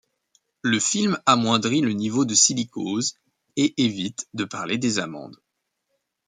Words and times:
Le 0.63 0.79
film 0.79 1.19
amoindrit 1.27 1.81
le 1.81 1.93
niveau 1.93 2.25
de 2.25 2.33
silicose, 2.33 3.19
et 3.55 3.75
évite 3.85 4.27
de 4.33 4.45
parler 4.45 4.79
des 4.79 4.97
amendes. 4.97 5.37